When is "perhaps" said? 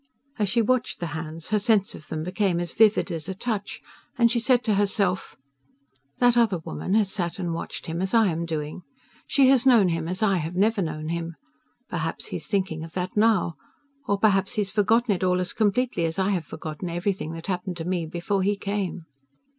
14.17-14.53